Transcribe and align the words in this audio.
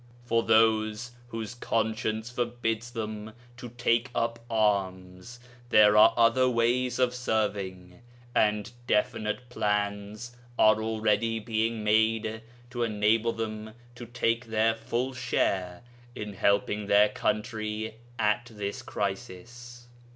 For 0.25 0.41
those 0.41 1.11
whose 1.27 1.53
conscience 1.53 2.31
forbids 2.31 2.89
them 2.89 3.33
to 3.57 3.69
take 3.69 4.09
up 4.15 4.39
arms 4.49 5.39
there 5.69 5.95
are 5.95 6.15
other 6.17 6.49
ways 6.49 6.97
of 6.97 7.13
serving, 7.13 8.01
and 8.33 8.71
definite 8.87 9.47
plans 9.49 10.35
are 10.57 10.81
already 10.81 11.37
being 11.39 11.83
made 11.83 12.41
to 12.71 12.81
enable 12.81 13.33
them 13.33 13.75
to 13.93 14.07
take 14.07 14.47
their 14.47 14.73
full 14.73 15.13
share 15.13 15.83
in 16.15 16.33
helping 16.33 16.87
their 16.87 17.09
country 17.09 17.97
at 18.17 18.49
this 18.51 18.81
crisis. 18.81 19.87